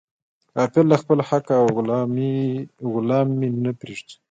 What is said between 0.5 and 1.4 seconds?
غافل له خپله